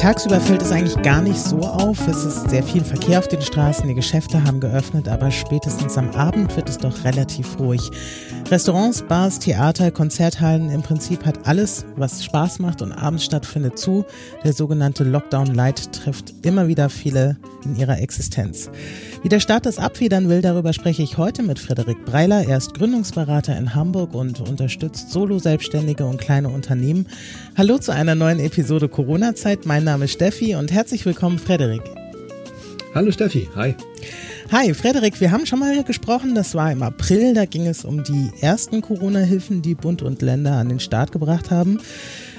[0.00, 2.08] Tagsüber fällt es eigentlich gar nicht so auf.
[2.08, 6.08] Es ist sehr viel Verkehr auf den Straßen, die Geschäfte haben geöffnet, aber spätestens am
[6.12, 7.82] Abend wird es doch relativ ruhig.
[8.50, 14.06] Restaurants, Bars, Theater, Konzerthallen, im Prinzip hat alles, was Spaß macht und abends stattfindet, zu.
[14.42, 18.70] Der sogenannte Lockdown Light trifft immer wieder viele in ihrer Existenz.
[19.22, 22.42] Wie der Staat das abfedern will, darüber spreche ich heute mit Frederik Breiler.
[22.48, 27.06] Er ist Gründungsberater in Hamburg und unterstützt Solo-Selbstständige und kleine Unternehmen.
[27.54, 29.66] Hallo zu einer neuen Episode Corona-Zeit.
[29.66, 31.82] Mein Name ist Steffi und herzlich willkommen, Frederik.
[32.94, 33.74] Hallo Steffi, hi.
[34.52, 38.04] Hi, Frederik, wir haben schon mal gesprochen, das war im April, da ging es um
[38.04, 41.80] die ersten Corona-Hilfen, die Bund und Länder an den Start gebracht haben.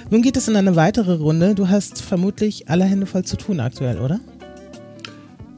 [0.10, 1.54] Nun geht es in eine weitere Runde.
[1.54, 4.22] Du hast vermutlich alle Hände voll zu tun aktuell, oder?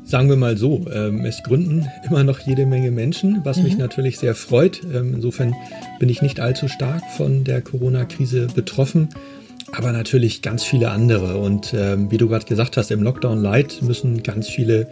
[0.04, 3.66] Sagen wir mal so, ähm, es gründen immer noch jede Menge Menschen, was mhm.
[3.66, 4.82] mich natürlich sehr freut.
[4.92, 5.54] Ähm, insofern
[6.00, 9.10] bin ich nicht allzu stark von der Corona-Krise betroffen,
[9.76, 11.38] aber natürlich ganz viele andere.
[11.38, 14.88] Und ähm, wie du gerade gesagt hast, im Lockdown Light müssen ganz viele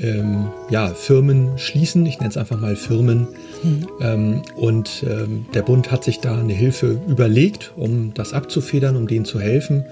[0.00, 2.04] ähm, ja, Firmen schließen.
[2.06, 3.28] Ich nenne es einfach mal Firmen.
[3.62, 3.86] Mhm.
[4.00, 9.06] Ähm, und ähm, der Bund hat sich da eine Hilfe überlegt, um das abzufedern, um
[9.06, 9.84] denen zu helfen.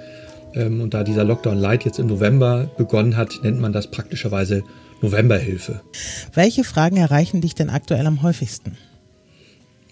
[0.54, 4.64] Ähm, und da dieser Lockdown Light jetzt im November begonnen hat, nennt man das praktischerweise
[5.00, 5.80] Novemberhilfe.
[6.34, 8.76] Welche Fragen erreichen dich denn aktuell am häufigsten?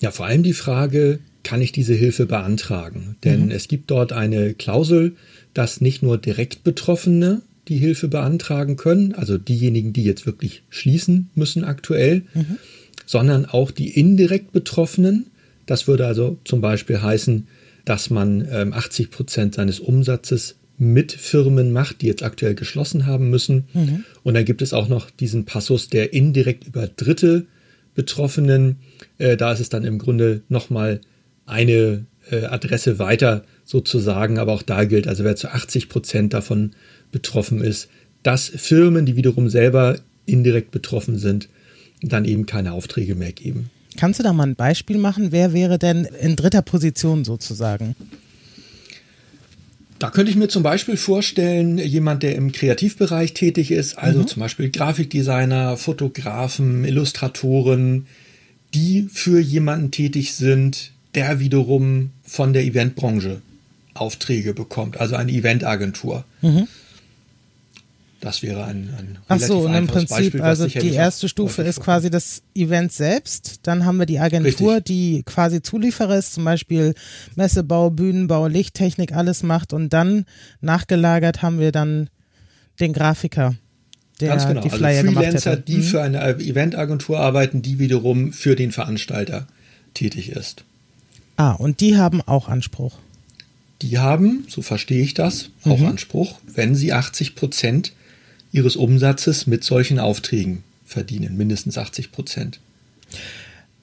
[0.01, 3.15] Ja, vor allem die Frage, kann ich diese Hilfe beantragen?
[3.23, 3.51] Denn mhm.
[3.53, 5.15] es gibt dort eine Klausel,
[5.55, 11.31] dass nicht nur direkt Betroffene die Hilfe beantragen können, also diejenigen, die jetzt wirklich schließen
[11.37, 12.59] müssen aktuell, mhm.
[13.07, 15.27] sondern auch die indirekt Betroffenen.
[15.67, 17.47] Das würde also zum Beispiel heißen,
[17.85, 23.31] dass man ähm, 80 Prozent seines Umsatzes mit Firmen macht, die jetzt aktuell geschlossen haben
[23.31, 23.69] müssen.
[23.73, 24.05] Mhm.
[24.25, 27.47] Und dann gibt es auch noch diesen Passus der indirekt über Dritte
[27.95, 28.79] Betroffenen.
[29.19, 31.01] Äh, da ist es dann im Grunde nochmal
[31.47, 36.73] eine äh, Adresse weiter sozusagen, aber auch da gilt, also wer zu 80 Prozent davon
[37.13, 37.89] betroffen ist,
[38.23, 41.49] dass Firmen, die wiederum selber indirekt betroffen sind,
[42.03, 43.71] dann eben keine Aufträge mehr geben.
[43.97, 45.29] Kannst du da mal ein Beispiel machen?
[45.31, 47.97] Wer wäre denn in dritter Position sozusagen?
[49.99, 54.27] Da könnte ich mir zum Beispiel vorstellen, jemand, der im Kreativbereich tätig ist, also mhm.
[54.27, 58.07] zum Beispiel Grafikdesigner, Fotografen, Illustratoren,
[58.75, 63.43] die für jemanden tätig sind, der wiederum von der Eventbranche
[63.95, 66.25] Aufträge bekommt, also eine Eventagentur.
[66.43, 66.69] Mhm.
[68.21, 71.81] Das wäre ein, ein Ach so, und im Prinzip, Beispiel, also die erste Stufe ist
[71.81, 73.61] quasi das Event selbst.
[73.63, 74.85] Dann haben wir die Agentur, Richtig.
[74.87, 76.95] die quasi Zulieferer ist, zum Beispiel
[77.35, 79.73] Messebau, Bühnenbau, Lichttechnik, alles macht.
[79.73, 80.25] Und dann
[80.61, 82.09] nachgelagert haben wir dann
[82.81, 83.55] den Grafiker,
[84.21, 84.63] der Ganz genau.
[84.63, 85.83] die also Flyer also Freelancer, die mhm.
[85.83, 89.47] für eine Eventagentur arbeiten, die wiederum für den Veranstalter
[89.95, 90.65] tätig ist.
[91.37, 92.99] Ah, und die haben auch Anspruch.
[93.83, 95.87] Die haben, so verstehe ich das, auch mhm.
[95.87, 97.93] Anspruch, wenn sie 80 Prozent
[98.53, 102.61] ihres Umsatzes mit solchen Aufträgen verdienen, mindestens 80 Prozent.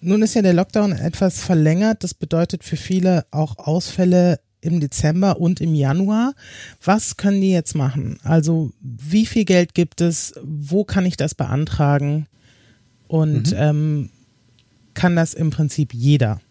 [0.01, 2.03] Nun ist ja der Lockdown etwas verlängert.
[2.03, 6.33] Das bedeutet für viele auch Ausfälle im Dezember und im Januar.
[6.83, 8.17] Was können die jetzt machen?
[8.23, 10.33] Also wie viel Geld gibt es?
[10.43, 12.27] Wo kann ich das beantragen?
[13.07, 13.57] Und mhm.
[13.57, 14.09] ähm,
[14.93, 16.41] kann das im Prinzip jeder,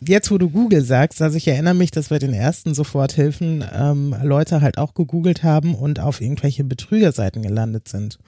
[0.01, 4.15] Jetzt, wo du Google sagst, also ich erinnere mich, dass bei den ersten Soforthilfen ähm,
[4.23, 8.21] Leute halt auch gegoogelt haben und auf irgendwelche Betrügerseiten gelandet sind.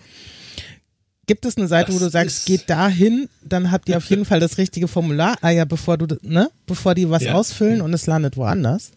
[1.26, 4.24] Gibt es eine Seite, das wo du sagst, geht dahin, dann habt ihr auf jeden
[4.24, 7.34] Fall das richtige Formular, ah ja, bevor du, ne, bevor die was ja.
[7.34, 8.90] ausfüllen und es landet woanders?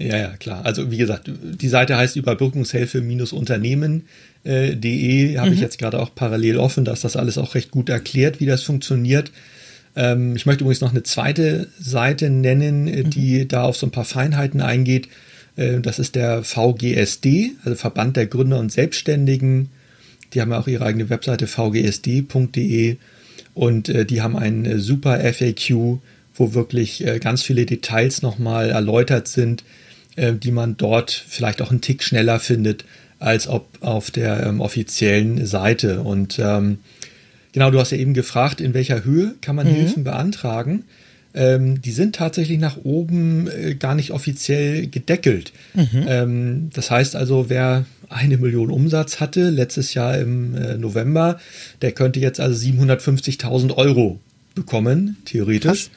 [0.00, 0.64] Ja, ja, klar.
[0.64, 4.04] Also wie gesagt, die Seite heißt Überbrückungshilfe-Unternehmen.de.
[4.44, 5.54] Äh, Habe mhm.
[5.54, 8.62] ich jetzt gerade auch parallel offen, dass das alles auch recht gut erklärt, wie das
[8.62, 9.30] funktioniert.
[9.94, 13.10] Ähm, ich möchte übrigens noch eine zweite Seite nennen, äh, mhm.
[13.10, 15.08] die da auf so ein paar Feinheiten eingeht.
[15.56, 19.68] Äh, das ist der VGSD, also Verband der Gründer und Selbstständigen.
[20.32, 22.96] Die haben auch ihre eigene Webseite vgsd.de
[23.52, 25.98] und äh, die haben einen äh, super FAQ,
[26.34, 29.62] wo wirklich äh, ganz viele Details nochmal erläutert sind,
[30.20, 32.84] äh, die man dort vielleicht auch einen Tick schneller findet
[33.18, 36.00] als ob auf der ähm, offiziellen Seite.
[36.02, 36.78] Und ähm,
[37.52, 39.74] genau, du hast ja eben gefragt, in welcher Höhe kann man mhm.
[39.74, 40.84] Hilfen beantragen.
[41.32, 45.52] Ähm, die sind tatsächlich nach oben äh, gar nicht offiziell gedeckelt.
[45.74, 46.04] Mhm.
[46.06, 51.38] Ähm, das heißt also, wer eine Million Umsatz hatte letztes Jahr im äh, November,
[51.82, 54.18] der könnte jetzt also 750.000 Euro
[54.54, 55.84] bekommen, theoretisch.
[55.84, 55.90] Krass.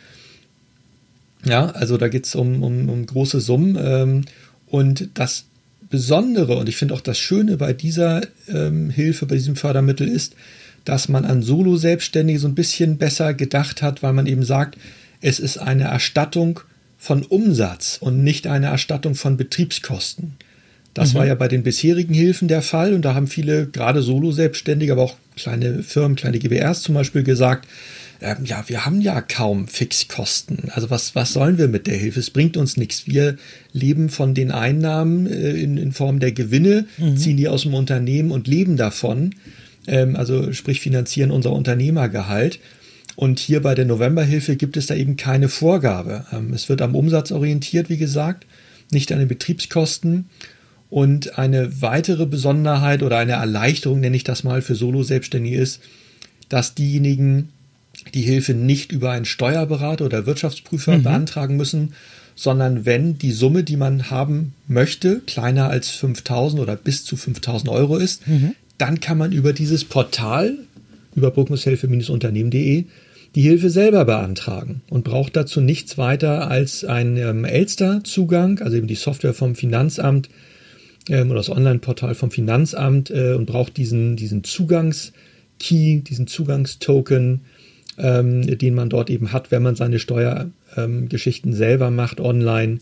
[1.45, 3.77] Ja, also da geht es um, um, um, große Summen.
[3.79, 4.25] Ähm,
[4.67, 5.45] und das
[5.89, 10.35] Besondere und ich finde auch das Schöne bei dieser ähm, Hilfe, bei diesem Fördermittel ist,
[10.85, 14.77] dass man an Solo-Selbstständige so ein bisschen besser gedacht hat, weil man eben sagt,
[15.21, 16.61] es ist eine Erstattung
[16.97, 20.33] von Umsatz und nicht eine Erstattung von Betriebskosten.
[20.93, 21.17] Das mhm.
[21.17, 25.03] war ja bei den bisherigen Hilfen der Fall und da haben viele, gerade Solo-Selbstständige, aber
[25.03, 27.67] auch kleine Firmen, kleine GBRs zum Beispiel gesagt,
[28.19, 30.69] äh, ja, wir haben ja kaum Fixkosten.
[30.71, 32.19] Also was, was sollen wir mit der Hilfe?
[32.19, 33.07] Es bringt uns nichts.
[33.07, 33.37] Wir
[33.71, 37.17] leben von den Einnahmen äh, in, in Form der Gewinne, mhm.
[37.17, 39.35] ziehen die aus dem Unternehmen und leben davon.
[39.87, 42.59] Ähm, also sprich finanzieren unser Unternehmergehalt.
[43.15, 46.25] Und hier bei der Novemberhilfe gibt es da eben keine Vorgabe.
[46.31, 48.45] Ähm, es wird am Umsatz orientiert, wie gesagt,
[48.91, 50.25] nicht an den Betriebskosten.
[50.89, 55.81] Und eine weitere Besonderheit oder eine Erleichterung, nenne ich das mal, für Solo-Selbstständige ist,
[56.49, 57.49] dass diejenigen
[58.13, 61.03] die Hilfe nicht über einen Steuerberater oder Wirtschaftsprüfer mhm.
[61.03, 61.93] beantragen müssen,
[62.35, 67.69] sondern wenn die Summe, die man haben möchte, kleiner als 5000 oder bis zu 5000
[67.69, 68.55] Euro ist, mhm.
[68.77, 70.57] dann kann man über dieses Portal
[71.15, 72.85] überbrückungshilfe-unternehmen.de
[73.35, 78.87] die Hilfe selber beantragen und braucht dazu nichts weiter als einen ähm, Elster-Zugang, also eben
[78.87, 80.29] die Software vom Finanzamt
[81.09, 87.41] ähm, oder das Online-Portal vom Finanzamt äh, und braucht diesen, diesen Zugangskey, diesen Zugangstoken,
[87.97, 92.79] ähm, den man dort eben hat, wenn man seine Steuergeschichten ähm, selber macht online.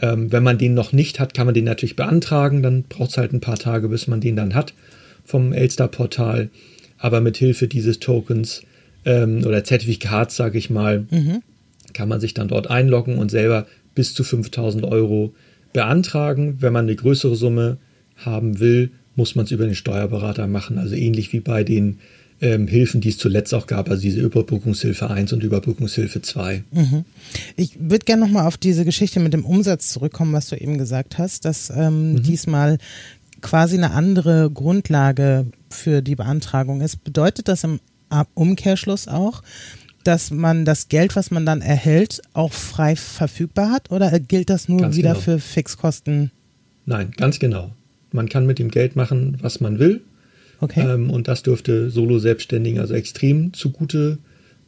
[0.00, 2.62] Ähm, wenn man den noch nicht hat, kann man den natürlich beantragen.
[2.62, 4.74] Dann braucht es halt ein paar Tage, bis man den dann hat
[5.24, 6.50] vom Elster-Portal
[7.02, 8.62] aber mit Hilfe dieses Tokens
[9.04, 11.42] ähm, oder Zertifikats, sage ich mal, mhm.
[11.92, 13.66] kann man sich dann dort einloggen und selber
[13.96, 15.34] bis zu 5000 Euro
[15.72, 16.58] beantragen.
[16.60, 17.78] Wenn man eine größere Summe
[18.16, 21.98] haben will, muss man es über den Steuerberater machen, also ähnlich wie bei den
[22.42, 26.64] ähm, Hilfen, die es zuletzt auch gab, also diese Überbrückungshilfe 1 und Überbrückungshilfe 2.
[26.72, 27.04] Mhm.
[27.56, 31.18] Ich würde gerne nochmal auf diese Geschichte mit dem Umsatz zurückkommen, was du eben gesagt
[31.18, 32.22] hast, dass ähm, mhm.
[32.24, 32.78] diesmal
[33.40, 37.04] quasi eine andere Grundlage für die Beantragung ist.
[37.04, 37.80] Bedeutet das im
[38.34, 39.42] Umkehrschluss auch,
[40.02, 44.68] dass man das Geld, was man dann erhält, auch frei verfügbar hat oder gilt das
[44.68, 45.20] nur ganz wieder genau.
[45.20, 46.32] für Fixkosten?
[46.86, 47.70] Nein, ganz genau.
[48.10, 50.02] Man kann mit dem Geld machen, was man will.
[50.62, 50.80] Okay.
[50.80, 54.18] Ähm, und das dürfte Solo-Selbstständigen also extrem zugute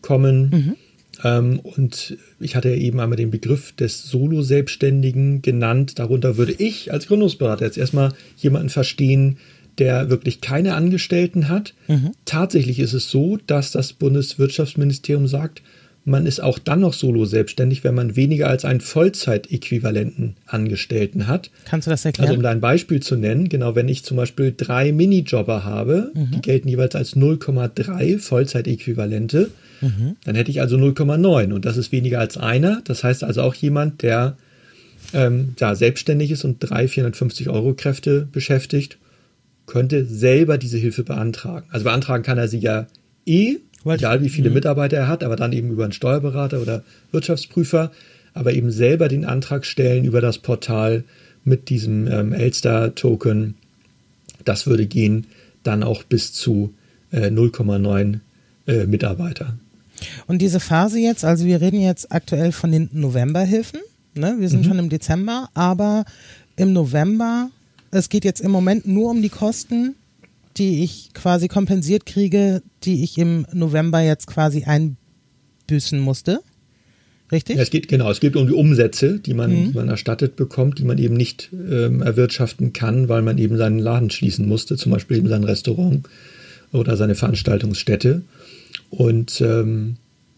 [0.02, 0.50] kommen.
[0.50, 0.76] Mhm.
[1.23, 6.00] Ähm, und ich hatte ja eben einmal den Begriff des Solo-Selbstständigen genannt.
[6.00, 9.38] Darunter würde ich als Gründungsberater jetzt erstmal jemanden verstehen,
[9.79, 11.75] der wirklich keine Angestellten hat.
[11.87, 12.11] Mhm.
[12.25, 15.62] Tatsächlich ist es so, dass das Bundeswirtschaftsministerium sagt,
[16.05, 21.51] man ist auch dann noch solo selbstständig, wenn man weniger als einen Vollzeitäquivalenten Angestellten hat.
[21.65, 22.29] Kannst du das erklären?
[22.29, 26.12] Also um da ein Beispiel zu nennen, genau, wenn ich zum Beispiel drei Minijobber habe,
[26.15, 26.31] mhm.
[26.33, 30.17] die gelten jeweils als 0,3 Vollzeitäquivalente, mhm.
[30.25, 32.82] dann hätte ich also 0,9 und das ist weniger als einer.
[32.84, 34.37] Das heißt also auch jemand, der
[35.15, 38.99] ähm, ja, selbstständig ist und drei 450 Euro Kräfte beschäftigt,
[39.67, 41.67] könnte selber diese Hilfe beantragen.
[41.70, 42.87] Also beantragen kann er sie ja
[43.25, 44.55] eh, egal wie viele mhm.
[44.55, 47.91] Mitarbeiter er hat, aber dann eben über einen Steuerberater oder Wirtschaftsprüfer,
[48.32, 51.05] aber eben selber den Antrag stellen über das Portal
[51.44, 53.55] mit diesem ähm, Elster-Token.
[54.44, 55.26] Das würde gehen
[55.62, 56.74] dann auch bis zu
[57.10, 58.20] äh, 0,9
[58.67, 59.55] äh, Mitarbeiter.
[60.26, 63.81] Und diese Phase jetzt, also wir reden jetzt aktuell von den Novemberhilfen,
[64.14, 64.36] ne?
[64.38, 64.64] wir sind mhm.
[64.69, 66.05] schon im Dezember, aber
[66.56, 67.50] im November
[67.94, 69.94] es geht jetzt im Moment nur um die Kosten,
[70.56, 76.41] die ich quasi kompensiert kriege, die ich im November jetzt quasi einbüßen musste.
[77.32, 77.56] Richtig?
[77.56, 79.73] Ja, es geht genau, es geht um die Umsätze, die man, mhm.
[79.73, 83.79] die man erstattet bekommt, die man eben nicht ähm, erwirtschaften kann, weil man eben seinen
[83.79, 86.08] Laden schließen musste, zum Beispiel eben sein Restaurant
[86.73, 88.23] oder seine Veranstaltungsstätte.
[88.91, 89.96] Und ähm,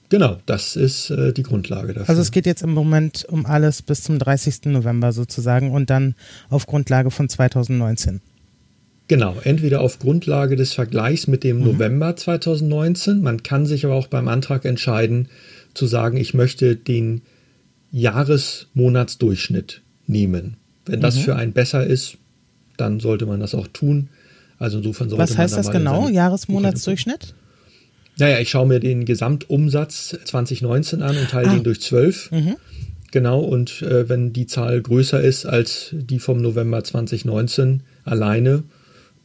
[0.08, 2.08] Genau, das ist äh, die Grundlage dafür.
[2.08, 4.66] Also es geht jetzt im Moment um alles bis zum 30.
[4.66, 6.14] November sozusagen und dann
[6.48, 8.20] auf Grundlage von 2019.
[9.08, 11.64] Genau, entweder auf Grundlage des Vergleichs mit dem mhm.
[11.64, 13.22] November 2019.
[13.22, 15.28] Man kann sich aber auch beim Antrag entscheiden,
[15.74, 17.22] zu sagen, ich möchte den
[17.92, 20.56] Jahresmonatsdurchschnitt nehmen.
[20.86, 21.20] Wenn das mhm.
[21.20, 22.18] für einen besser ist,
[22.76, 24.08] dann sollte man das auch tun.
[24.58, 26.08] Also insofern sollte Was heißt man das genau?
[26.08, 27.34] Jahresmonatsdurchschnitt?
[28.18, 31.54] Naja, ich schaue mir den Gesamtumsatz 2019 an und teile Ah.
[31.54, 32.30] den durch 12.
[32.32, 32.56] Mhm.
[33.12, 38.64] Genau, und äh, wenn die Zahl größer ist als die vom November 2019 alleine,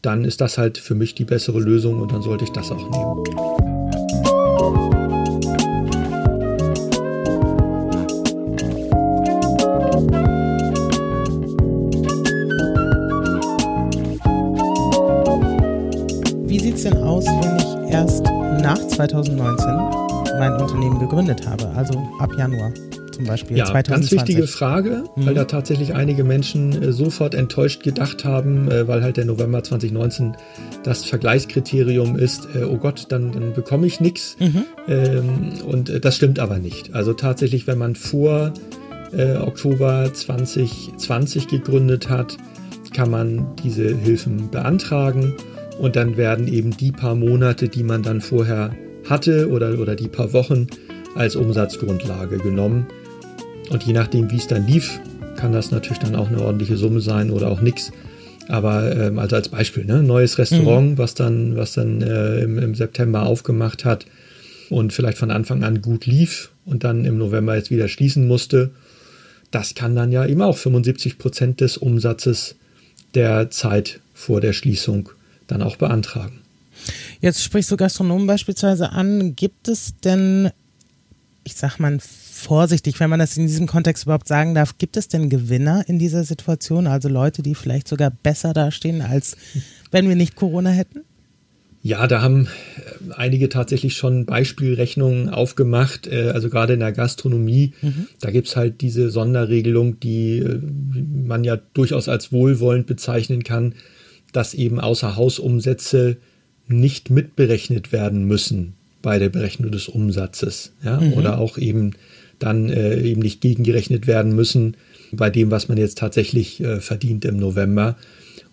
[0.02, 2.78] dann ist das halt für mich die bessere Lösung und dann sollte ich das auch
[2.78, 3.24] nehmen.
[16.48, 18.24] Wie sieht es denn aus, wenn ich erst
[18.62, 19.68] nach 2019
[20.40, 21.68] mein Unternehmen gegründet habe?
[21.76, 22.74] Also ab Januar
[23.22, 24.10] zum Beispiel Ja, 2020.
[24.10, 25.36] ganz wichtige Frage, weil Mhm.
[25.36, 30.36] da tatsächlich einige Menschen äh, sofort enttäuscht gedacht haben, äh, weil halt der November 2019
[30.84, 34.38] das Vergleichskriterium ist, äh, oh Gott, dann, dann bekomme ich nichts.
[34.40, 34.64] Mhm.
[34.88, 36.96] Ähm, und das stimmt aber nicht.
[36.96, 38.54] Also tatsächlich, wenn man vor
[39.42, 42.38] Oktober 2020 gegründet hat,
[42.94, 45.34] kann man diese Hilfen beantragen
[45.80, 48.74] und dann werden eben die paar Monate, die man dann vorher
[49.10, 50.68] hatte oder, oder die paar Wochen
[51.16, 52.86] als Umsatzgrundlage genommen.
[53.72, 55.00] Und je nachdem, wie es dann lief,
[55.38, 57.94] kann das natürlich dann auch eine ordentliche Summe sein oder auch nichts.
[58.50, 62.76] Aber ähm, also als Beispiel, ne, neues Restaurant, was dann, was dann äh, im, im
[62.76, 64.06] September aufgemacht hat
[64.70, 68.72] und vielleicht von Anfang an gut lief und dann im November jetzt wieder schließen musste,
[69.52, 72.56] das kann dann ja eben auch 75 Prozent des Umsatzes
[73.16, 75.12] der Zeit vor der Schließung
[75.48, 76.42] dann auch beantragen.
[77.22, 79.34] Jetzt sprichst du Gastronomen beispielsweise an.
[79.34, 80.52] Gibt es denn,
[81.46, 82.00] ich sag mal
[82.42, 86.00] vorsichtig, wenn man das in diesem Kontext überhaupt sagen darf, gibt es denn Gewinner in
[86.00, 86.88] dieser Situation?
[86.88, 89.38] Also Leute, die vielleicht sogar besser dastehen, als
[89.92, 91.02] wenn wir nicht Corona hätten?
[91.84, 97.74] Ja, da haben äh, einige tatsächlich schon Beispielrechnungen aufgemacht, äh, also gerade in der Gastronomie.
[98.20, 100.60] Da gibt's halt diese Sonderregelung, die äh,
[101.26, 103.74] man ja durchaus als wohlwollend bezeichnen kann,
[104.32, 106.18] dass eben Außerhausumsätze
[106.68, 110.74] nicht mitberechnet werden müssen bei der Berechnung des Umsatzes.
[110.84, 111.00] Ja?
[111.16, 111.94] Oder auch eben
[112.44, 114.76] dann äh, eben nicht gegengerechnet werden müssen
[115.12, 117.98] bei dem, was man jetzt tatsächlich äh, verdient im November.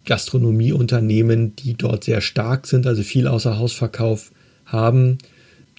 [0.04, 4.32] Gastronomieunternehmen, die dort sehr stark sind, also viel Außerhausverkauf
[4.64, 5.18] haben,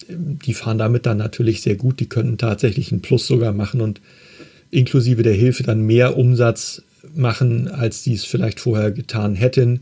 [0.08, 2.00] die fahren damit dann natürlich sehr gut.
[2.00, 4.00] Die könnten tatsächlich einen Plus sogar machen und
[4.70, 6.82] inklusive der Hilfe dann mehr Umsatz
[7.14, 9.80] machen, als die es vielleicht vorher getan hätten.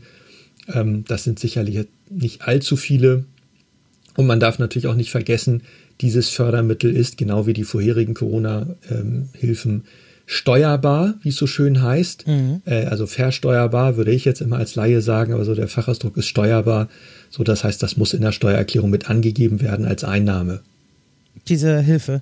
[0.73, 3.25] Ähm, das sind sicherlich nicht allzu viele.
[4.15, 5.61] Und man darf natürlich auch nicht vergessen,
[6.01, 9.83] dieses Fördermittel ist, genau wie die vorherigen Corona-Hilfen,
[10.25, 12.25] steuerbar, wie es so schön heißt.
[12.65, 16.27] Äh, also versteuerbar, würde ich jetzt immer als Laie sagen, aber so der Fachausdruck ist
[16.27, 16.87] steuerbar.
[17.31, 20.61] So, das heißt, das muss in der Steuererklärung mit angegeben werden als Einnahme.
[21.47, 22.21] Diese Hilfe.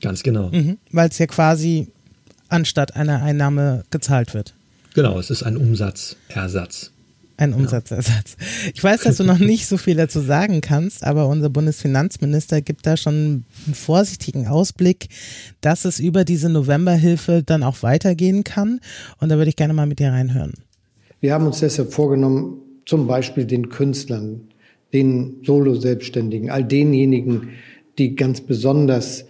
[0.00, 0.50] Ganz genau.
[0.50, 0.78] Mhm.
[0.90, 1.88] Weil es ja quasi
[2.48, 4.54] anstatt einer Einnahme gezahlt wird.
[4.94, 6.90] Genau, es ist ein Umsatzersatz.
[7.38, 8.36] Ein Umsatzersatz.
[8.74, 12.84] Ich weiß, dass du noch nicht so viel dazu sagen kannst, aber unser Bundesfinanzminister gibt
[12.84, 15.06] da schon einen vorsichtigen Ausblick,
[15.60, 18.80] dass es über diese Novemberhilfe dann auch weitergehen kann.
[19.20, 20.54] Und da würde ich gerne mal mit dir reinhören.
[21.20, 24.40] Wir haben uns deshalb vorgenommen, zum Beispiel den Künstlern,
[24.92, 27.50] den Solo-Selbstständigen, all denjenigen,
[27.98, 29.26] die ganz besonders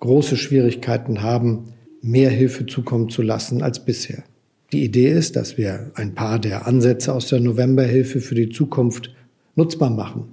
[0.00, 4.24] große Schwierigkeiten haben, mehr Hilfe zukommen zu lassen als bisher.
[4.76, 9.10] Die Idee ist, dass wir ein paar der Ansätze aus der Novemberhilfe für die Zukunft
[9.54, 10.24] nutzbar machen,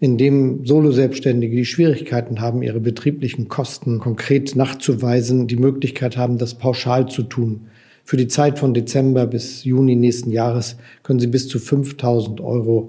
[0.00, 7.08] indem Solo-Selbstständige, die Schwierigkeiten haben, ihre betrieblichen Kosten konkret nachzuweisen, die Möglichkeit haben, das pauschal
[7.08, 7.68] zu tun.
[8.02, 12.88] Für die Zeit von Dezember bis Juni nächsten Jahres können sie bis zu 5000 Euro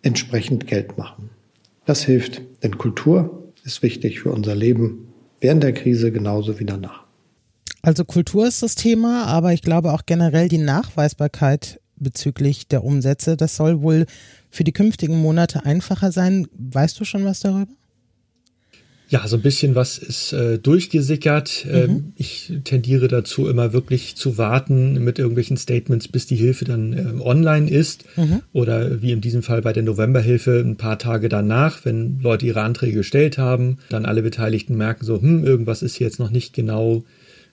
[0.00, 1.28] entsprechend Geld machen.
[1.84, 5.08] Das hilft, denn Kultur ist wichtig für unser Leben
[5.38, 7.05] während der Krise genauso wie danach.
[7.86, 13.36] Also Kultur ist das Thema, aber ich glaube auch generell die Nachweisbarkeit bezüglich der Umsätze,
[13.36, 14.06] das soll wohl
[14.50, 16.48] für die künftigen Monate einfacher sein.
[16.58, 17.70] Weißt du schon was darüber?
[19.08, 21.64] Ja, so ein bisschen was ist äh, durchgesickert.
[21.70, 26.92] Ähm, ich tendiere dazu, immer wirklich zu warten mit irgendwelchen Statements, bis die Hilfe dann
[26.92, 28.04] äh, online ist.
[28.52, 32.62] Oder wie in diesem Fall bei der Novemberhilfe ein paar Tage danach, wenn Leute ihre
[32.62, 36.52] Anträge gestellt haben, dann alle Beteiligten merken so, hm, irgendwas ist hier jetzt noch nicht
[36.52, 37.04] genau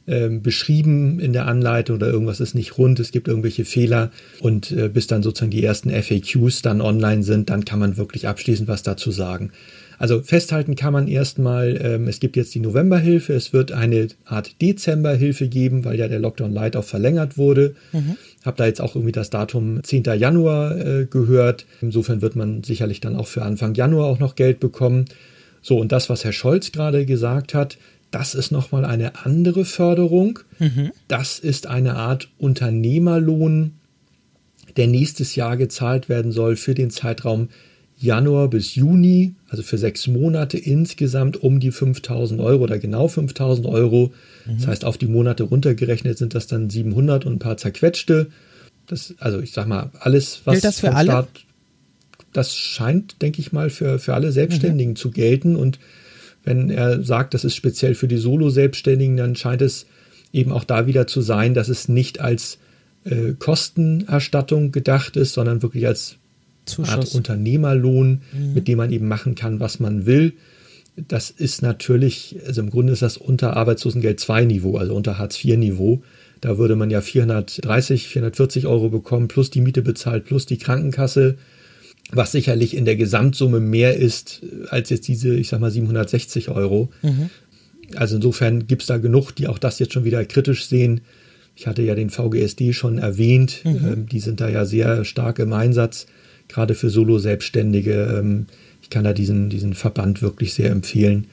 [0.07, 4.71] ähm, beschrieben in der Anleitung oder irgendwas ist nicht rund, es gibt irgendwelche Fehler und
[4.71, 8.67] äh, bis dann sozusagen die ersten FAQs dann online sind, dann kann man wirklich abschließend
[8.67, 9.51] was dazu sagen.
[9.99, 14.61] Also festhalten kann man erstmal, ähm, es gibt jetzt die Novemberhilfe, es wird eine Art
[14.61, 17.75] Dezemberhilfe geben, weil ja der Lockdown Light auch verlängert wurde.
[18.43, 20.03] Hab da jetzt auch irgendwie das Datum 10.
[20.17, 21.65] Januar äh, gehört.
[21.81, 25.05] Insofern wird man sicherlich dann auch für Anfang Januar auch noch Geld bekommen.
[25.61, 27.77] So, und das, was Herr Scholz gerade gesagt hat,
[28.13, 30.39] das ist nochmal eine andere Förderung.
[31.07, 33.73] Das ist eine Art Unternehmerlohn,
[34.77, 37.49] der nächstes Jahr gezahlt werden soll für den Zeitraum
[37.97, 43.65] Januar bis Juni, also für sechs Monate insgesamt um die 5000 Euro oder genau 5000
[43.65, 44.13] Euro.
[44.45, 44.57] Mhm.
[44.57, 48.27] Das heißt, auf die Monate runtergerechnet sind das dann 700 und ein paar zerquetschte.
[48.85, 51.11] Das, also ich sag mal, alles, was Gilt das für alle?
[51.11, 51.29] Staat,
[52.31, 54.97] das scheint, denke ich mal, für, für alle Selbstständigen mhm.
[54.97, 55.55] zu gelten.
[55.55, 55.79] Und
[56.43, 59.85] wenn er sagt, das ist speziell für die Solo-Selbstständigen, dann scheint es
[60.31, 62.57] eben auch da wieder zu sein, dass es nicht als
[63.05, 66.17] äh, Kostenerstattung gedacht ist, sondern wirklich als
[66.65, 66.93] Zuschuss.
[66.93, 68.53] Art Unternehmerlohn, mhm.
[68.53, 70.33] mit dem man eben machen kann, was man will.
[70.95, 75.43] Das ist natürlich, also im Grunde ist das unter Arbeitslosengeld 2 Niveau, also unter Hartz
[75.43, 76.03] IV Niveau.
[76.39, 81.37] Da würde man ja 430, 440 Euro bekommen, plus die Miete bezahlt, plus die Krankenkasse,
[82.11, 86.89] was sicherlich in der Gesamtsumme mehr ist als jetzt diese, ich sag mal, 760 Euro.
[87.01, 87.29] Mhm.
[87.95, 91.01] Also insofern gibt es da genug, die auch das jetzt schon wieder kritisch sehen.
[91.55, 93.61] Ich hatte ja den VGSD schon erwähnt.
[93.63, 93.87] Mhm.
[93.87, 96.07] Ähm, die sind da ja sehr stark im Einsatz,
[96.47, 98.17] gerade für Solo-Selbstständige.
[98.19, 98.47] Ähm,
[98.81, 101.27] ich kann da diesen, diesen Verband wirklich sehr empfehlen.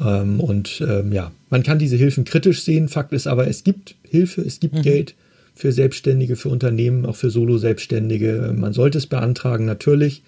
[0.00, 2.88] Ähm, und ähm, ja, man kann diese Hilfen kritisch sehen.
[2.88, 4.82] Fakt ist aber, es gibt Hilfe, es gibt mhm.
[4.82, 5.14] Geld
[5.60, 8.54] für Selbstständige, für Unternehmen, auch für Solo-Selbstständige.
[8.56, 10.22] Man sollte es beantragen, natürlich.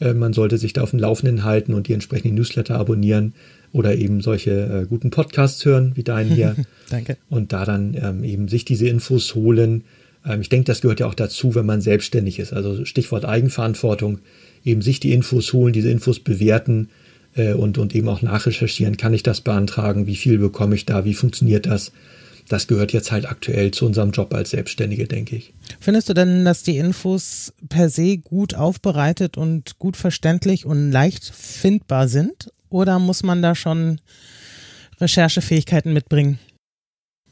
[0.00, 3.34] Äh, man sollte sich da auf dem Laufenden halten und die entsprechenden Newsletter abonnieren
[3.72, 6.56] oder eben solche äh, guten Podcasts hören, wie deinen hier.
[6.90, 7.16] Danke.
[7.28, 9.84] Und da dann ähm, eben sich diese Infos holen.
[10.24, 12.52] Ähm, ich denke, das gehört ja auch dazu, wenn man selbstständig ist.
[12.52, 14.18] Also Stichwort Eigenverantwortung,
[14.64, 16.88] eben sich die Infos holen, diese Infos bewerten
[17.34, 18.96] äh, und, und eben auch nachrecherchieren.
[18.96, 20.06] Kann ich das beantragen?
[20.06, 21.04] Wie viel bekomme ich da?
[21.04, 21.92] Wie funktioniert das?
[22.48, 25.52] Das gehört jetzt halt aktuell zu unserem Job als Selbstständige, denke ich.
[25.80, 31.24] Findest du denn, dass die Infos per se gut aufbereitet und gut verständlich und leicht
[31.24, 32.50] findbar sind?
[32.68, 34.00] Oder muss man da schon
[35.00, 36.38] Recherchefähigkeiten mitbringen?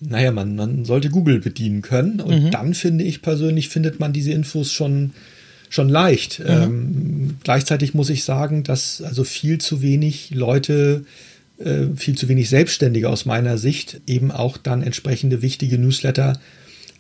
[0.00, 2.21] Naja, man, man sollte Google bedienen können.
[2.21, 2.50] Und mhm.
[2.50, 5.12] dann finde ich persönlich, findet man diese Infos schon,
[5.71, 6.40] schon leicht.
[6.40, 6.47] Mhm.
[6.47, 11.04] Ähm, gleichzeitig muss ich sagen, dass also viel zu wenig Leute,
[11.58, 16.38] äh, viel zu wenig Selbstständige aus meiner Sicht eben auch dann entsprechende wichtige Newsletter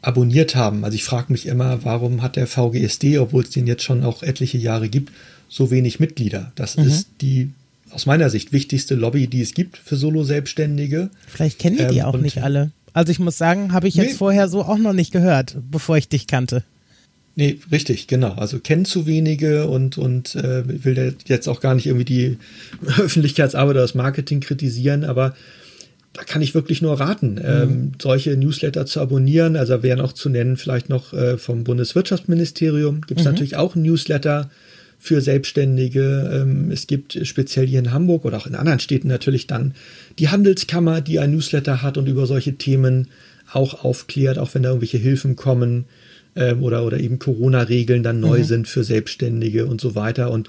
[0.02, 0.84] abonniert haben.
[0.84, 4.22] Also ich frage mich immer, warum hat der VGSD, obwohl es den jetzt schon auch
[4.22, 5.12] etliche Jahre gibt,
[5.48, 6.52] so wenig Mitglieder?
[6.54, 6.84] Das mhm.
[6.84, 7.50] ist die
[7.90, 11.10] aus meiner Sicht wichtigste Lobby, die es gibt für Solo-Selbstständige.
[11.26, 12.70] Vielleicht kennen die, die ähm, auch nicht alle.
[12.92, 14.14] Also ich muss sagen, habe ich jetzt nee.
[14.14, 16.64] vorher so auch noch nicht gehört, bevor ich dich kannte.
[17.36, 18.34] Nee, richtig, genau.
[18.34, 22.38] Also kennen zu wenige und, und äh, will jetzt auch gar nicht irgendwie die
[22.86, 25.34] Öffentlichkeitsarbeit oder das Marketing kritisieren, aber
[26.12, 27.62] da kann ich wirklich nur raten, ähm, mhm.
[27.62, 29.56] ähm, solche Newsletter zu abonnieren.
[29.56, 33.32] Also wären auch zu nennen vielleicht noch äh, vom Bundeswirtschaftsministerium gibt es mhm.
[33.32, 34.48] natürlich auch ein Newsletter
[35.00, 36.30] für Selbstständige.
[36.32, 39.74] Ähm, es gibt speziell hier in Hamburg oder auch in anderen Städten natürlich dann
[40.20, 43.08] die Handelskammer, die ein Newsletter hat und über solche Themen
[43.52, 45.86] auch aufklärt, auch wenn da irgendwelche Hilfen kommen
[46.36, 48.44] ähm, oder, oder eben Corona-Regeln dann neu mhm.
[48.44, 50.30] sind für Selbstständige und so weiter.
[50.30, 50.48] Und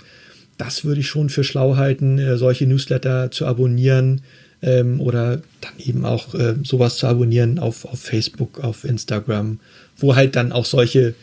[0.57, 4.21] das würde ich schon für schlau halten, äh, solche Newsletter zu abonnieren
[4.61, 9.59] ähm, oder dann eben auch äh, sowas zu abonnieren auf, auf Facebook, auf Instagram,
[9.97, 11.13] wo halt dann auch solche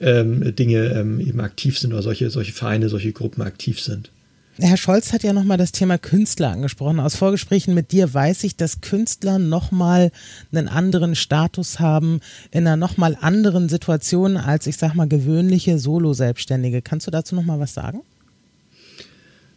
[0.00, 4.10] ähm, Dinge ähm, eben aktiv sind oder solche, solche Vereine, solche Gruppen aktiv sind.
[4.58, 7.00] Herr Scholz hat ja nochmal das Thema Künstler angesprochen.
[7.00, 10.12] Aus Vorgesprächen mit dir weiß ich, dass Künstler nochmal
[10.52, 12.20] einen anderen Status haben,
[12.52, 16.82] in einer nochmal anderen Situation als, ich sag mal, gewöhnliche Solo-Selbstständige.
[16.82, 18.02] Kannst du dazu nochmal was sagen?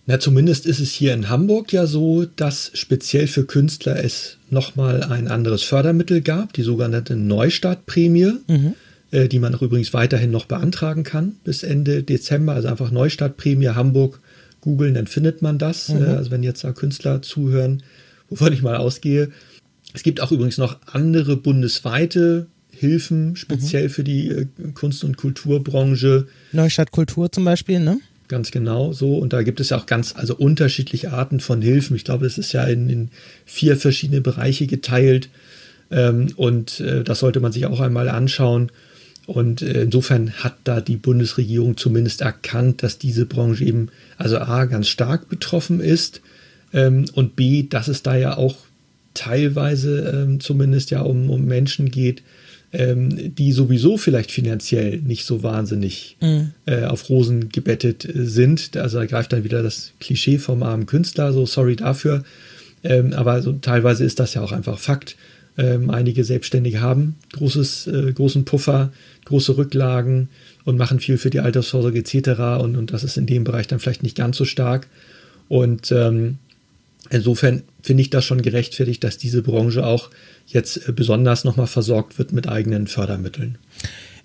[0.08, 5.04] Na, zumindest ist es hier in Hamburg ja so, dass speziell für Künstler es nochmal
[5.04, 8.34] ein anderes Fördermittel gab, die sogenannte Neustartprämie.
[8.48, 8.74] Mhm
[9.12, 12.54] äh, die man auch übrigens weiterhin noch beantragen kann bis Ende Dezember.
[12.54, 14.20] Also einfach Neustartprämie Hamburg
[14.68, 15.88] googeln, dann findet man das.
[15.88, 16.04] Mhm.
[16.04, 17.84] Äh, also wenn jetzt da Künstler zuhören,
[18.30, 19.30] wovon ich mal ausgehe.
[19.94, 23.90] Es gibt auch übrigens noch andere bundesweite Hilfen, speziell mhm.
[23.90, 26.28] für die äh, Kunst- und Kulturbranche.
[26.52, 28.00] Neustadt Kultur zum Beispiel, ne?
[28.28, 29.18] Ganz genau so.
[29.18, 31.96] Und da gibt es ja auch ganz, also unterschiedliche Arten von Hilfen.
[31.96, 33.10] Ich glaube, es ist ja in, in
[33.46, 35.30] vier verschiedene Bereiche geteilt.
[35.92, 38.70] Ähm, und äh, das sollte man sich auch einmal anschauen.
[39.28, 44.66] Und äh, insofern hat da die Bundesregierung zumindest erkannt, dass diese Branche eben, also A,
[44.66, 46.22] ganz stark betroffen ist
[46.74, 48.56] ähm, und B, dass es da ja auch
[49.14, 52.24] teilweise ähm, zumindest ja um, um Menschen geht,
[52.72, 56.52] ähm, die sowieso vielleicht finanziell nicht so wahnsinnig mhm.
[56.66, 58.78] äh, auf Rosen gebettet äh, sind.
[58.78, 62.24] Also da greift dann wieder das Klischee vom armen Künstler, so sorry dafür.
[62.84, 65.18] Ähm, aber so teilweise ist das ja auch einfach Fakt.
[65.58, 68.92] Ähm, einige Selbstständige haben großes, äh, großen Puffer,
[69.26, 70.30] große Rücklagen
[70.66, 72.62] und machen viel für die Altersvorsorge etc.
[72.62, 74.88] Und, und das ist in dem Bereich dann vielleicht nicht ganz so stark.
[75.50, 76.38] Und ähm,
[77.10, 80.10] insofern finde ich das schon gerechtfertigt, dass diese Branche auch
[80.46, 83.58] jetzt äh, besonders nochmal versorgt wird mit eigenen Fördermitteln.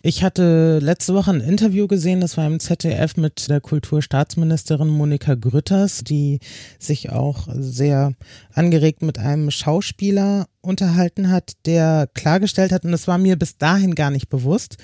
[0.05, 5.37] Ich hatte letzte Woche ein Interview gesehen, das war im ZDF mit der Kulturstaatsministerin Monika
[5.37, 6.41] Grütters, die
[6.81, 8.15] sich auch sehr
[8.53, 13.95] angeregt mit einem Schauspieler unterhalten hat, der klargestellt hat, und das war mir bis dahin
[13.95, 14.77] gar nicht bewusst,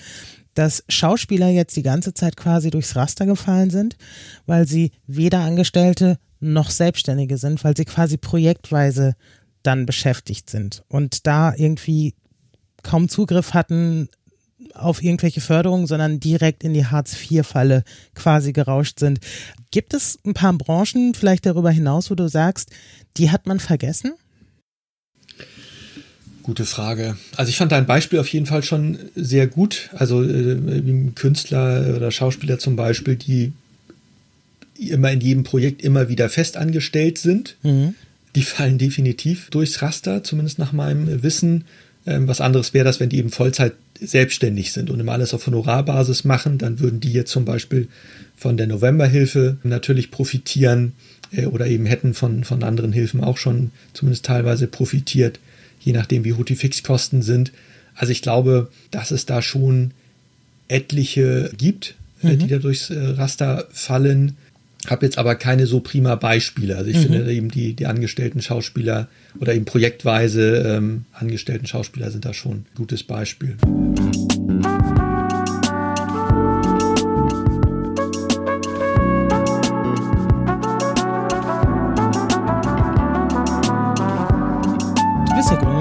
[0.54, 3.96] dass Schauspieler jetzt die ganze Zeit quasi durchs Raster gefallen sind,
[4.46, 9.16] weil sie weder Angestellte noch Selbstständige sind, weil sie quasi projektweise
[9.64, 12.14] dann beschäftigt sind und da irgendwie
[12.84, 14.08] kaum Zugriff hatten
[14.78, 19.20] auf irgendwelche Förderungen, sondern direkt in die Hartz-IV-Falle quasi gerauscht sind.
[19.70, 22.70] Gibt es ein paar Branchen vielleicht darüber hinaus, wo du sagst,
[23.16, 24.12] die hat man vergessen?
[26.42, 27.18] Gute Frage.
[27.36, 29.90] Also ich fand dein Beispiel auf jeden Fall schon sehr gut.
[29.92, 30.56] Also äh,
[31.14, 33.52] Künstler oder Schauspieler zum Beispiel, die
[34.78, 37.56] immer in jedem Projekt immer wieder festangestellt sind.
[37.62, 37.94] Mhm.
[38.34, 41.64] Die fallen definitiv durchs Raster, zumindest nach meinem Wissen.
[42.06, 45.46] Ähm, was anderes wäre das, wenn die eben Vollzeit selbstständig sind und immer alles auf
[45.46, 47.88] Honorarbasis machen, dann würden die jetzt zum Beispiel
[48.36, 50.92] von der Novemberhilfe natürlich profitieren
[51.32, 55.40] äh, oder eben hätten von, von anderen Hilfen auch schon zumindest teilweise profitiert
[55.80, 57.52] je nachdem, wie hoch die Fixkosten sind.
[57.94, 59.92] Also ich glaube, dass es da schon
[60.68, 62.38] etliche gibt, äh, mhm.
[62.38, 64.36] die da durchs äh, Raster fallen.
[64.88, 66.76] Habe jetzt aber keine so prima Beispiele.
[66.76, 67.02] Also ich mhm.
[67.02, 72.52] finde eben die, die angestellten Schauspieler oder eben projektweise ähm, angestellten Schauspieler sind da schon
[72.58, 73.56] ein gutes Beispiel.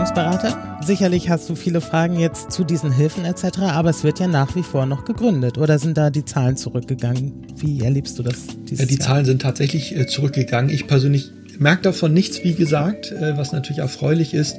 [0.08, 0.77] Ernährungsberater.
[0.88, 4.56] Sicherlich hast du viele Fragen jetzt zu diesen Hilfen etc., aber es wird ja nach
[4.56, 5.58] wie vor noch gegründet.
[5.58, 7.46] Oder sind da die Zahlen zurückgegangen?
[7.58, 8.48] Wie erlebst du das?
[8.72, 9.06] Ja, die Jahr?
[9.06, 10.74] Zahlen sind tatsächlich äh, zurückgegangen.
[10.74, 14.56] Ich persönlich merke davon nichts, wie gesagt, äh, was natürlich erfreulich ist.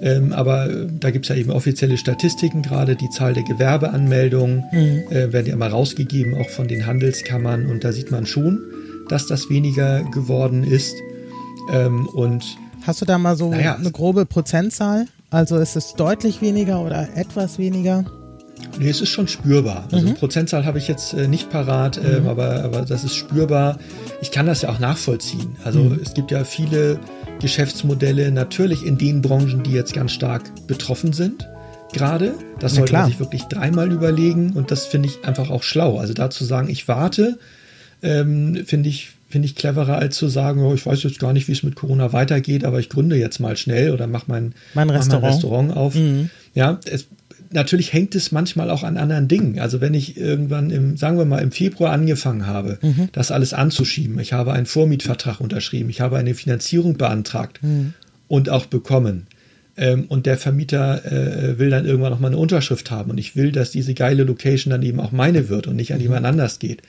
[0.00, 4.64] Ähm, aber äh, da gibt es ja eben offizielle Statistiken, gerade die Zahl der Gewerbeanmeldungen
[4.72, 5.02] mhm.
[5.12, 7.66] äh, werden ja immer rausgegeben, auch von den Handelskammern.
[7.66, 8.58] Und da sieht man schon,
[9.08, 10.96] dass das weniger geworden ist.
[11.72, 12.44] Ähm, und
[12.84, 15.06] Hast du da mal so naja, eine grobe Prozentzahl?
[15.30, 18.04] Also ist es deutlich weniger oder etwas weniger?
[18.78, 19.86] Nee, es ist schon spürbar.
[19.92, 20.14] Also mhm.
[20.14, 22.28] Prozentzahl habe ich jetzt äh, nicht parat, äh, mhm.
[22.28, 23.78] aber, aber das ist spürbar.
[24.20, 25.56] Ich kann das ja auch nachvollziehen.
[25.64, 26.00] Also mhm.
[26.02, 26.98] es gibt ja viele
[27.40, 31.48] Geschäftsmodelle, natürlich in den Branchen, die jetzt ganz stark betroffen sind.
[31.92, 35.98] Gerade, das sollte man sich wirklich dreimal überlegen und das finde ich einfach auch schlau.
[35.98, 37.38] Also da zu sagen, ich warte,
[38.02, 41.48] ähm, finde ich finde ich cleverer, als zu sagen, oh, ich weiß jetzt gar nicht,
[41.48, 44.88] wie es mit Corona weitergeht, aber ich gründe jetzt mal schnell oder mache mein, mein,
[44.88, 45.22] Restaurant.
[45.22, 45.94] Mach mein Restaurant auf.
[45.94, 46.30] Mhm.
[46.54, 47.06] Ja, es,
[47.50, 49.58] natürlich hängt es manchmal auch an anderen Dingen.
[49.58, 53.10] Also wenn ich irgendwann im, sagen wir mal, im Februar angefangen habe, mhm.
[53.12, 57.92] das alles anzuschieben, ich habe einen Vormietvertrag unterschrieben, ich habe eine Finanzierung beantragt mhm.
[58.28, 59.26] und auch bekommen.
[59.76, 63.36] Ähm, und der Vermieter äh, will dann irgendwann noch mal eine Unterschrift haben und ich
[63.36, 66.04] will, dass diese geile Location dann eben auch meine wird und nicht an mhm.
[66.04, 66.82] jemand anders geht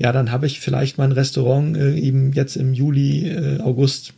[0.00, 4.14] ja, dann habe ich vielleicht mein Restaurant äh, eben jetzt im Juli, äh, August,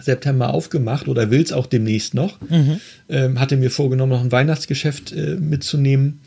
[0.00, 2.40] September aufgemacht oder will es auch demnächst noch.
[2.50, 2.80] Mhm.
[3.08, 6.20] Ähm, hatte mir vorgenommen, noch ein Weihnachtsgeschäft äh, mitzunehmen.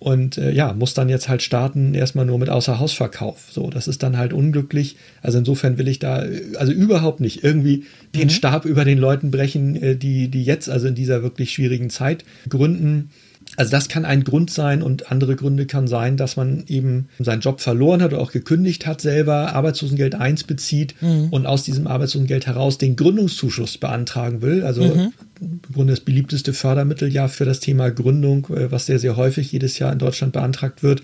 [0.00, 3.46] Und äh, ja, muss dann jetzt halt starten, erstmal nur mit Außerhausverkauf.
[3.50, 4.96] So, das ist dann halt unglücklich.
[5.22, 7.84] Also insofern will ich da, äh, also überhaupt nicht irgendwie
[8.16, 8.30] den mhm.
[8.30, 12.24] Stab über den Leuten brechen, äh, die, die jetzt, also in dieser wirklich schwierigen Zeit
[12.48, 13.10] gründen.
[13.56, 17.40] Also das kann ein Grund sein und andere Gründe kann sein, dass man eben seinen
[17.40, 21.28] Job verloren hat oder auch gekündigt hat, selber Arbeitslosengeld 1 bezieht mhm.
[21.30, 24.64] und aus diesem Arbeitslosengeld heraus den Gründungszuschuss beantragen will.
[24.64, 25.12] Also mhm.
[25.40, 29.52] im Grunde das beliebteste Fördermittel ja für das Thema Gründung, äh, was sehr, sehr häufig
[29.52, 31.02] jedes Jahr in Deutschland beantragt wird.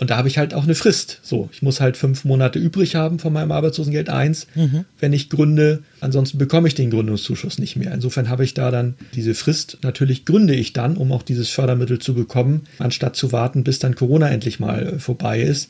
[0.00, 1.20] Und da habe ich halt auch eine Frist.
[1.22, 4.86] So, ich muss halt fünf Monate übrig haben von meinem Arbeitslosengeld 1, mhm.
[4.98, 5.82] wenn ich gründe.
[6.00, 7.92] Ansonsten bekomme ich den Gründungszuschuss nicht mehr.
[7.92, 9.76] Insofern habe ich da dann diese Frist.
[9.82, 13.94] Natürlich gründe ich dann, um auch dieses Fördermittel zu bekommen, anstatt zu warten, bis dann
[13.94, 15.68] Corona endlich mal äh, vorbei ist.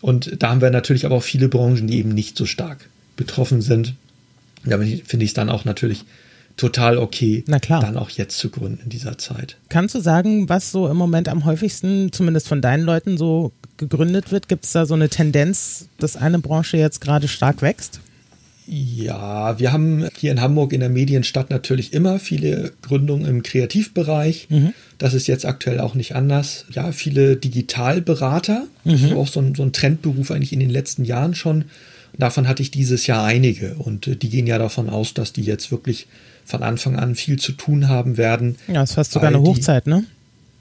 [0.00, 3.62] Und da haben wir natürlich aber auch viele Branchen, die eben nicht so stark betroffen
[3.62, 3.94] sind.
[4.64, 6.04] Da finde ich es dann auch natürlich
[6.56, 7.80] total okay, Na klar.
[7.80, 9.56] dann auch jetzt zu gründen in dieser Zeit.
[9.68, 14.32] Kannst du sagen, was so im Moment am häufigsten, zumindest von deinen Leuten, so gegründet
[14.32, 14.48] wird?
[14.48, 18.00] Gibt es da so eine Tendenz, dass eine Branche jetzt gerade stark wächst?
[18.68, 24.48] Ja, wir haben hier in Hamburg in der Medienstadt natürlich immer viele Gründungen im Kreativbereich.
[24.50, 24.72] Mhm.
[24.98, 26.64] Das ist jetzt aktuell auch nicht anders.
[26.72, 28.66] Ja, viele Digitalberater.
[28.82, 28.90] Mhm.
[28.90, 31.66] Das ist auch so ein, so ein Trendberuf eigentlich in den letzten Jahren schon.
[32.18, 35.42] Davon hatte ich dieses Jahr einige und äh, die gehen ja davon aus, dass die
[35.42, 36.08] jetzt wirklich
[36.46, 38.56] von Anfang an viel zu tun haben werden.
[38.68, 40.04] Ja, es ist fast sogar eine Hochzeit, ne?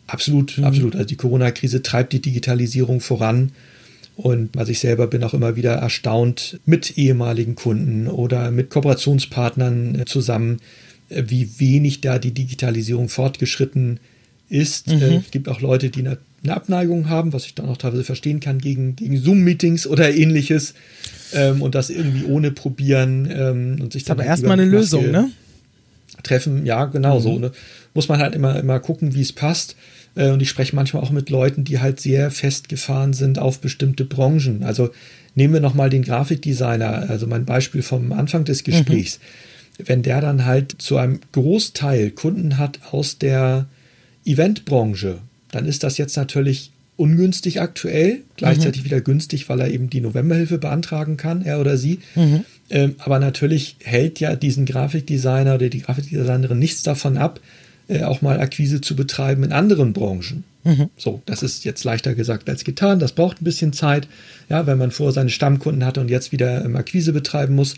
[0.08, 0.66] Absolut, mhm.
[0.66, 0.96] absolut.
[0.96, 3.52] Also die Corona-Krise treibt die Digitalisierung voran.
[4.18, 10.00] Und was ich selber bin auch immer wieder erstaunt mit ehemaligen Kunden oder mit Kooperationspartnern
[10.00, 10.60] äh, zusammen,
[11.10, 14.00] äh, wie wenig da die Digitalisierung fortgeschritten
[14.50, 14.88] ist.
[14.88, 15.02] Mhm.
[15.26, 16.18] Es gibt auch Leute, die eine
[16.48, 20.76] Abneigung haben, was ich dann auch teilweise verstehen kann, gegen, gegen Zoom-Meetings oder ähnliches
[21.34, 24.16] ähm, und das irgendwie ohne probieren ähm, und sich dann.
[24.18, 25.30] Aber halt erstmal eine Lösung, ne?
[26.24, 27.24] Treffen, ja, genau mhm.
[27.24, 27.40] so.
[27.40, 27.52] Ne?
[27.94, 29.76] Muss man halt immer, immer gucken, wie es passt.
[30.16, 34.06] Äh, und ich spreche manchmal auch mit Leuten, die halt sehr festgefahren sind auf bestimmte
[34.06, 34.64] Branchen.
[34.64, 34.92] Also
[35.36, 39.20] nehmen wir nochmal den Grafikdesigner, also mein Beispiel vom Anfang des Gesprächs.
[39.20, 39.88] Mhm.
[39.88, 43.68] Wenn der dann halt zu einem Großteil Kunden hat aus der
[44.24, 45.20] Eventbranche,
[45.52, 48.86] dann ist das jetzt natürlich ungünstig aktuell, gleichzeitig mhm.
[48.86, 52.00] wieder günstig, weil er eben die Novemberhilfe beantragen kann, er oder sie.
[52.16, 52.46] Mhm.
[52.70, 57.40] Ähm, aber natürlich hält ja diesen Grafikdesigner oder die Grafikdesignerin nichts davon ab,
[57.88, 60.44] äh, auch mal Akquise zu betreiben in anderen Branchen.
[60.64, 60.90] Mhm.
[60.98, 63.00] So, das ist jetzt leichter gesagt als getan.
[63.00, 64.08] Das braucht ein bisschen Zeit,
[64.50, 67.76] ja, wenn man vorher seine Stammkunden hatte und jetzt wieder ähm, Akquise betreiben muss.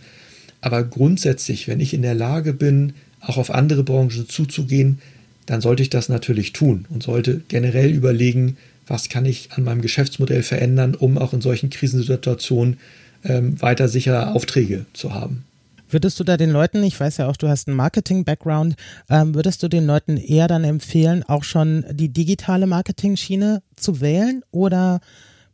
[0.62, 5.00] Aber grundsätzlich, wenn ich in der Lage bin, auch auf andere Branchen zuzugehen,
[5.46, 9.82] dann sollte ich das natürlich tun und sollte generell überlegen, was kann ich an meinem
[9.82, 12.78] Geschäftsmodell verändern, um auch in solchen Krisensituationen
[13.24, 15.44] ähm, weiter sichere Aufträge zu haben.
[15.90, 18.76] Würdest du da den Leuten, ich weiß ja auch, du hast einen Marketing-Background,
[19.10, 24.44] ähm, würdest du den Leuten eher dann empfehlen, auch schon die digitale Marketing-Schiene zu wählen?
[24.52, 25.00] Oder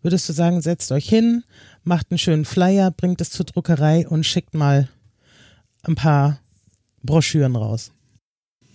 [0.01, 1.43] würdest du sagen, setzt euch hin,
[1.83, 4.89] macht einen schönen Flyer, bringt es zur Druckerei und schickt mal
[5.83, 6.39] ein paar
[7.03, 7.91] Broschüren raus?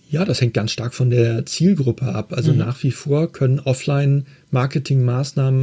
[0.09, 2.33] Ja, das hängt ganz stark von der Zielgruppe ab.
[2.33, 2.57] Also mhm.
[2.59, 4.38] nach wie vor können Offline-Marketing-Maßnahmen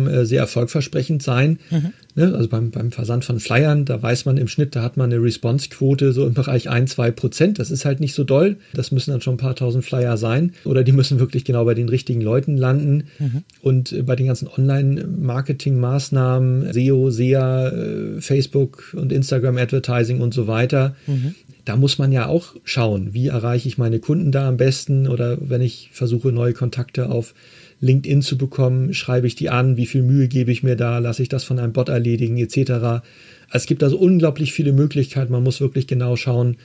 [0.06, 1.58] äh, sehr erfolgversprechend sein.
[1.70, 1.92] Mhm.
[2.14, 2.32] Ne?
[2.34, 5.22] Also beim, beim Versand von Flyern, da weiß man im Schnitt, da hat man eine
[5.22, 7.58] Response-Quote so im Bereich 1, 2 Prozent.
[7.58, 8.56] Das ist halt nicht so doll.
[8.74, 10.52] Das müssen dann schon ein paar tausend Flyer sein.
[10.64, 13.04] Oder die müssen wirklich genau bei den richtigen Leuten landen.
[13.18, 13.42] Mhm.
[13.60, 20.94] Und äh, bei den ganzen Online-Marketing-Maßnahmen, SEO, SEA, äh, Facebook und Instagram-Advertising und so weiter,
[21.06, 21.34] mhm
[21.66, 25.36] da muss man ja auch schauen, wie erreiche ich meine Kunden da am besten oder
[25.40, 27.34] wenn ich versuche, neue Kontakte auf
[27.80, 31.22] LinkedIn zu bekommen, schreibe ich die an, wie viel Mühe gebe ich mir da, lasse
[31.22, 32.70] ich das von einem Bot erledigen etc.
[32.70, 33.02] Also
[33.50, 36.56] es gibt also unglaublich viele Möglichkeiten, man muss wirklich genau schauen,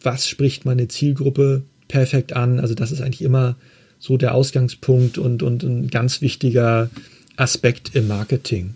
[0.00, 2.60] was spricht meine Zielgruppe perfekt an.
[2.60, 3.56] Also das ist eigentlich immer
[3.98, 6.90] so der Ausgangspunkt und, und ein ganz wichtiger
[7.36, 8.74] Aspekt im Marketing.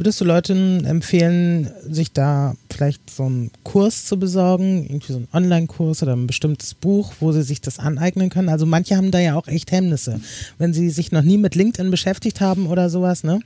[0.00, 5.28] Würdest du Leuten empfehlen, sich da vielleicht so einen Kurs zu besorgen, irgendwie so einen
[5.30, 8.48] Online-Kurs oder ein bestimmtes Buch, wo sie sich das aneignen können?
[8.48, 10.18] Also manche haben da ja auch echt Hemmnisse,
[10.56, 13.40] wenn sie sich noch nie mit LinkedIn beschäftigt haben oder sowas, ne?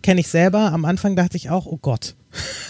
[0.00, 0.70] Kenne ich selber.
[0.70, 2.14] Am Anfang dachte ich auch, oh Gott,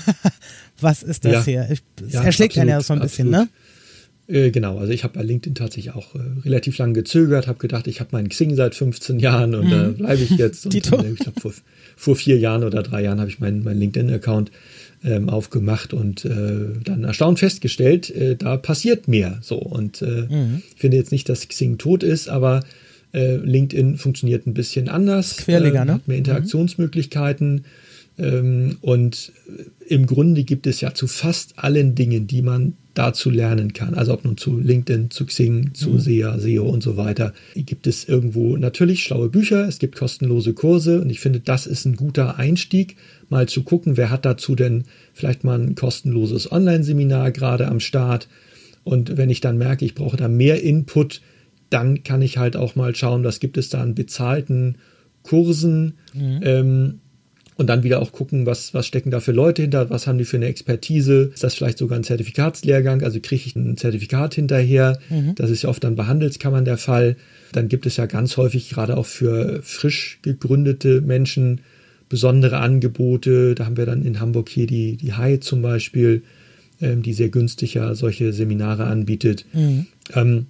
[0.81, 1.43] was ist das ja.
[1.43, 1.69] hier?
[1.69, 3.51] Es ja, erschlägt einen ja so ein bisschen, absolut.
[3.51, 4.45] ne?
[4.47, 7.87] Äh, genau, also ich habe bei LinkedIn tatsächlich auch äh, relativ lange gezögert, habe gedacht,
[7.87, 9.95] ich habe meinen Xing seit 15 Jahren und da mhm.
[9.97, 10.65] bleibe ich jetzt.
[10.75, 11.53] Und, äh, ich glaube, vor,
[12.01, 14.51] vor vier Jahren oder drei Jahren habe ich meinen mein LinkedIn-Account
[15.05, 16.31] ähm, aufgemacht und äh,
[16.83, 19.39] dann erstaunt festgestellt, äh, da passiert mehr.
[19.43, 20.63] So und äh, mhm.
[20.75, 22.65] ich finde jetzt nicht, dass Xing tot ist, aber
[23.13, 25.37] äh, LinkedIn funktioniert ein bisschen anders.
[25.37, 25.95] Querleger, ne?
[25.95, 27.67] Hat mehr Interaktionsmöglichkeiten.
[28.17, 28.25] Mhm.
[28.25, 29.33] Ähm, und
[29.87, 33.95] im Grunde gibt es ja zu fast allen Dingen, die man dazu lernen kann.
[33.95, 36.01] Also ob nun zu LinkedIn, zu Xing, zu mhm.
[36.01, 41.01] SEA, SEO und so weiter, gibt es irgendwo natürlich schlaue Bücher, es gibt kostenlose Kurse
[41.01, 42.97] und ich finde, das ist ein guter Einstieg,
[43.31, 44.85] mal zu gucken, wer hat dazu denn
[45.15, 48.29] vielleicht mal ein kostenloses Online-Seminar gerade am Start.
[48.85, 51.23] Und wenn ich dann merke, ich brauche da mehr Input,
[51.71, 54.77] dann kann ich halt auch mal schauen, was gibt es da an bezahlten
[55.23, 55.95] Kursen.
[56.13, 56.41] Mhm.
[56.43, 57.01] Ähm,
[57.61, 60.25] und dann wieder auch gucken, was, was stecken da für Leute hinter, was haben die
[60.25, 64.99] für eine Expertise, ist das vielleicht sogar ein Zertifikatslehrgang, also kriege ich ein Zertifikat hinterher,
[65.11, 65.35] mhm.
[65.35, 67.17] das ist ja oft dann bei Handelskammern der Fall.
[67.53, 71.61] Dann gibt es ja ganz häufig gerade auch für frisch gegründete Menschen
[72.09, 76.23] besondere Angebote, da haben wir dann in Hamburg hier die, die Hai zum Beispiel,
[76.81, 79.45] ähm, die sehr günstig ja solche Seminare anbietet.
[79.53, 79.87] Mhm.
[80.15, 80.47] Ähm,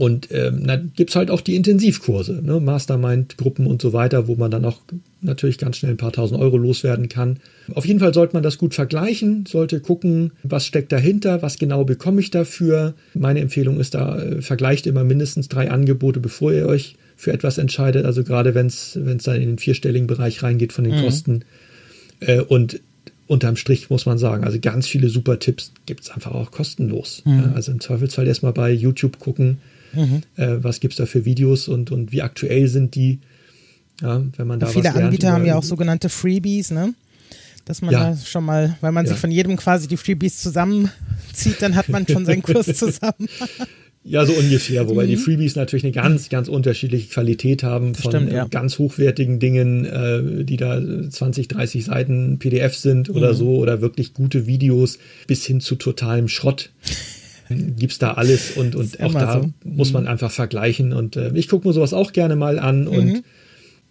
[0.00, 2.58] und ähm, dann gibt es halt auch die Intensivkurse, ne?
[2.58, 4.78] Mastermind-Gruppen und so weiter, wo man dann auch
[5.20, 7.36] natürlich ganz schnell ein paar tausend Euro loswerden kann.
[7.74, 11.84] Auf jeden Fall sollte man das gut vergleichen, sollte gucken, was steckt dahinter, was genau
[11.84, 12.94] bekomme ich dafür.
[13.12, 17.58] Meine Empfehlung ist da, äh, vergleicht immer mindestens drei Angebote, bevor ihr euch für etwas
[17.58, 18.06] entscheidet.
[18.06, 21.02] Also gerade wenn es dann in den vierstelligen Bereich reingeht von den mhm.
[21.02, 21.40] Kosten.
[22.20, 22.80] Äh, und
[23.26, 27.20] unterm Strich muss man sagen, also ganz viele super Tipps gibt es einfach auch kostenlos.
[27.26, 27.52] Mhm.
[27.54, 29.58] Also im Zweifelsfall erstmal bei YouTube gucken,
[29.92, 30.22] Mhm.
[30.36, 33.20] Äh, was gibt es da für Videos und, und wie aktuell sind die?
[34.00, 36.94] Ja, wenn man da Viele was Anbieter haben ja auch sogenannte Freebies, ne?
[37.66, 38.10] Dass man ja.
[38.10, 39.12] da schon mal, weil man ja.
[39.12, 43.28] sich von jedem quasi die Freebies zusammenzieht, dann hat man schon seinen Kurs zusammen.
[44.02, 45.08] Ja, so ungefähr, wobei mhm.
[45.08, 48.46] die Freebies natürlich eine ganz, ganz unterschiedliche Qualität haben von Stimmt, ja.
[48.46, 53.36] ganz hochwertigen Dingen, äh, die da 20, 30 Seiten PDF sind oder mhm.
[53.36, 56.70] so, oder wirklich gute Videos bis hin zu totalem Schrott
[57.50, 59.50] gibt es da alles und, und auch da so.
[59.64, 60.08] muss man mhm.
[60.08, 60.92] einfach vergleichen.
[60.92, 63.24] Und äh, ich gucke mir sowas auch gerne mal an und mhm.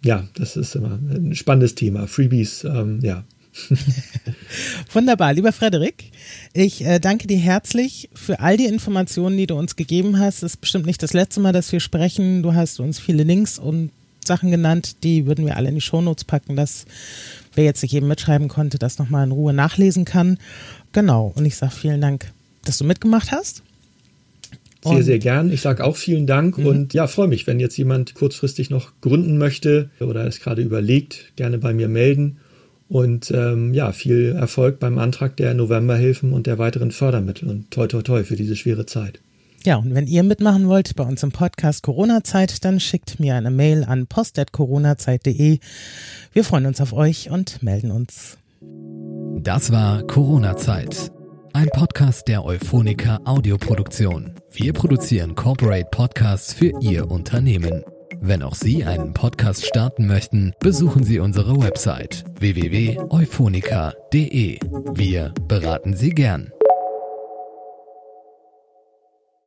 [0.02, 2.06] ja, das ist immer ein spannendes Thema.
[2.06, 3.24] Freebies, ähm, ja.
[4.92, 6.04] Wunderbar, lieber Frederik,
[6.52, 10.44] ich äh, danke dir herzlich für all die Informationen, die du uns gegeben hast.
[10.44, 12.44] Es ist bestimmt nicht das letzte Mal, dass wir sprechen.
[12.44, 13.90] Du hast uns viele Links und
[14.24, 16.84] Sachen genannt, die würden wir alle in die Shownotes packen, dass
[17.54, 20.38] wer jetzt nicht eben mitschreiben konnte, das nochmal in Ruhe nachlesen kann.
[20.92, 22.32] Genau, und ich sage vielen Dank,
[22.64, 23.62] dass du mitgemacht hast.
[24.82, 25.52] Sehr, und sehr gern.
[25.52, 26.66] Ich sage auch vielen Dank mhm.
[26.66, 31.32] und ja, freue mich, wenn jetzt jemand kurzfristig noch gründen möchte oder es gerade überlegt,
[31.36, 32.38] gerne bei mir melden.
[32.88, 37.86] Und ähm, ja, viel Erfolg beim Antrag der Novemberhilfen und der weiteren Fördermittel und toi
[37.86, 39.20] toi toi für diese schwere Zeit.
[39.64, 43.50] Ja, und wenn ihr mitmachen wollt bei uns im Podcast Corona-Zeit, dann schickt mir eine
[43.50, 45.58] Mail an post.coronazeit.de.
[46.32, 48.38] Wir freuen uns auf euch und melden uns.
[49.42, 51.12] Das war Corona-Zeit,
[51.52, 54.34] ein Podcast der Euphonica Audioproduktion.
[54.50, 57.82] Wir produzieren Corporate Podcasts für Ihr Unternehmen.
[58.20, 64.60] Wenn auch Sie einen Podcast starten möchten, besuchen Sie unsere Website www.euphonica.de.
[64.94, 66.52] Wir beraten Sie gern.